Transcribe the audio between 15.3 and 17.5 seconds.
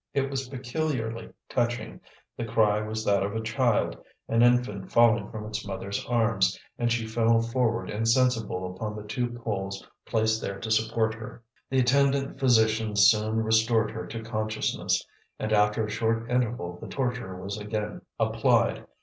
and, after a short interval, the torture